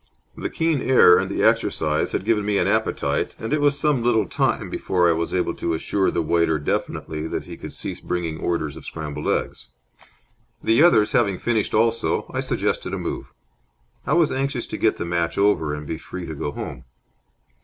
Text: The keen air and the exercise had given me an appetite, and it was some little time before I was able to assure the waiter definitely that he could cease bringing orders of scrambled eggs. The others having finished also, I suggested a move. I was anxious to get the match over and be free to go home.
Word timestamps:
The 0.35 0.49
keen 0.49 0.81
air 0.81 1.19
and 1.19 1.29
the 1.29 1.43
exercise 1.43 2.11
had 2.11 2.25
given 2.25 2.43
me 2.43 2.57
an 2.57 2.65
appetite, 2.65 3.35
and 3.37 3.53
it 3.53 3.61
was 3.61 3.77
some 3.77 4.01
little 4.01 4.25
time 4.27 4.67
before 4.67 5.07
I 5.07 5.13
was 5.13 5.31
able 5.31 5.53
to 5.53 5.75
assure 5.75 6.09
the 6.09 6.23
waiter 6.23 6.57
definitely 6.57 7.27
that 7.27 7.45
he 7.45 7.55
could 7.55 7.71
cease 7.71 7.99
bringing 7.99 8.39
orders 8.39 8.75
of 8.75 8.83
scrambled 8.87 9.27
eggs. 9.29 9.67
The 10.63 10.81
others 10.81 11.11
having 11.11 11.37
finished 11.37 11.75
also, 11.75 12.25
I 12.33 12.39
suggested 12.39 12.95
a 12.95 12.97
move. 12.97 13.31
I 14.03 14.13
was 14.13 14.31
anxious 14.31 14.65
to 14.65 14.77
get 14.77 14.97
the 14.97 15.05
match 15.05 15.37
over 15.37 15.71
and 15.71 15.85
be 15.85 15.99
free 15.99 16.25
to 16.25 16.33
go 16.33 16.51
home. 16.51 16.85